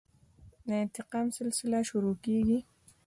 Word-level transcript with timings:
د 0.67 0.69
انتقام 0.83 1.27
سلسله 1.39 1.79
شروع 1.89 2.15
کېږي. 2.25 2.59